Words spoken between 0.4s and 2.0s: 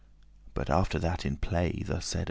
But after that *in play*